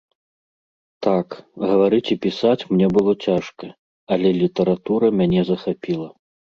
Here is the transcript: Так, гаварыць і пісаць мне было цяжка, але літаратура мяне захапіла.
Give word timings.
Так, 1.07 1.27
гаварыць 1.73 2.11
і 2.17 2.19
пісаць 2.25 2.67
мне 2.73 2.91
было 2.99 3.11
цяжка, 3.29 3.73
але 4.17 4.27
літаратура 4.43 5.17
мяне 5.21 5.41
захапіла. 5.55 6.07